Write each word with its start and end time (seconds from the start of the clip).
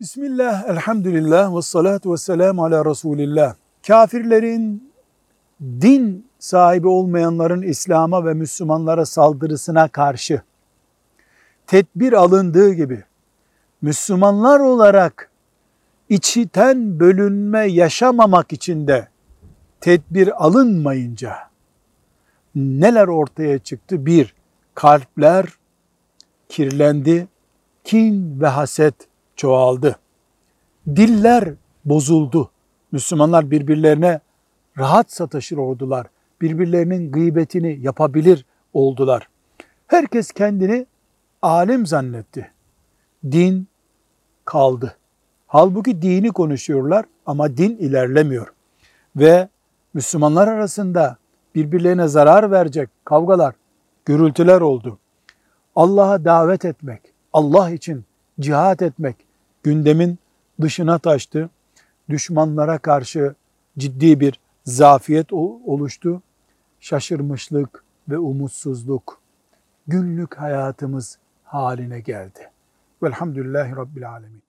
Bismillah, 0.00 0.68
elhamdülillah 0.68 1.56
ve 1.56 1.62
salatu 1.62 2.12
ve 2.12 2.16
selamu 2.16 2.64
ala 2.64 2.84
Resulillah. 2.84 3.54
Kafirlerin, 3.86 4.92
din 5.60 6.26
sahibi 6.38 6.88
olmayanların 6.88 7.62
İslam'a 7.62 8.24
ve 8.24 8.34
Müslümanlara 8.34 9.06
saldırısına 9.06 9.88
karşı 9.88 10.42
tedbir 11.66 12.12
alındığı 12.12 12.72
gibi 12.72 13.04
Müslümanlar 13.82 14.60
olarak 14.60 15.30
içiten 16.08 17.00
bölünme 17.00 17.66
yaşamamak 17.66 18.52
için 18.52 18.86
de 18.86 19.08
tedbir 19.80 20.44
alınmayınca 20.44 21.36
neler 22.54 23.08
ortaya 23.08 23.58
çıktı? 23.58 24.06
Bir, 24.06 24.34
kalpler 24.74 25.46
kirlendi, 26.48 27.28
kin 27.84 28.40
ve 28.40 28.46
haset 28.46 28.94
çoğaldı. 29.36 29.96
Diller 30.86 31.54
bozuldu. 31.84 32.50
Müslümanlar 32.92 33.50
birbirlerine 33.50 34.20
rahat 34.78 35.12
sataşır 35.12 35.56
oldular. 35.56 36.06
Birbirlerinin 36.40 37.12
gıybetini 37.12 37.78
yapabilir 37.80 38.44
oldular. 38.72 39.28
Herkes 39.86 40.32
kendini 40.32 40.86
alim 41.42 41.86
zannetti. 41.86 42.50
Din 43.24 43.68
kaldı. 44.44 44.96
Halbuki 45.46 46.02
dini 46.02 46.28
konuşuyorlar 46.28 47.04
ama 47.26 47.56
din 47.56 47.76
ilerlemiyor. 47.76 48.52
Ve 49.16 49.48
Müslümanlar 49.94 50.48
arasında 50.48 51.16
birbirlerine 51.54 52.08
zarar 52.08 52.50
verecek 52.50 52.90
kavgalar, 53.04 53.54
gürültüler 54.04 54.60
oldu. 54.60 54.98
Allah'a 55.76 56.24
davet 56.24 56.64
etmek, 56.64 57.00
Allah 57.32 57.70
için 57.70 58.04
cihat 58.40 58.82
etmek 58.82 59.16
gündemin 59.62 60.18
dışına 60.60 60.98
taştı. 60.98 61.50
Düşmanlara 62.08 62.78
karşı 62.78 63.34
ciddi 63.78 64.20
bir 64.20 64.40
zafiyet 64.64 65.32
oluştu. 65.32 66.22
Şaşırmışlık 66.80 67.84
ve 68.08 68.18
umutsuzluk 68.18 69.20
günlük 69.86 70.34
hayatımız 70.38 71.18
haline 71.44 72.00
geldi. 72.00 72.50
Velhamdülillahi 73.02 73.76
Rabbil 73.76 74.10
Alemin. 74.10 74.42